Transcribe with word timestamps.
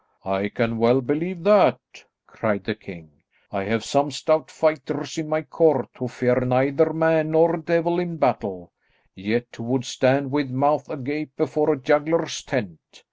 "I 0.25 0.49
can 0.49 0.79
well 0.79 0.99
believe 0.99 1.43
that," 1.43 1.77
cried 2.25 2.63
the 2.63 2.73
king. 2.73 3.21
"I 3.51 3.65
have 3.65 3.85
some 3.85 4.09
stout 4.09 4.49
fighters 4.49 5.19
in 5.19 5.29
my 5.29 5.43
court 5.43 5.89
who 5.95 6.07
fear 6.07 6.39
neither 6.39 6.91
man 6.91 7.29
nor 7.29 7.57
devil 7.57 7.99
in 7.99 8.17
battle, 8.17 8.71
yet 9.13 9.45
who 9.55 9.61
would 9.65 9.85
stand 9.85 10.31
with 10.31 10.49
mouth 10.49 10.89
agape 10.89 11.35
before 11.37 11.71
a 11.71 11.77
juggler's 11.79 12.41
tent. 12.43 12.79